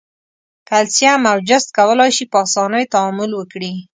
کلسیم 0.69 1.21
او 1.31 1.37
جست 1.47 1.69
کولای 1.77 2.11
شي 2.17 2.25
په 2.31 2.37
آساني 2.45 2.83
تعامل 2.93 3.31
وکړي. 3.35 3.73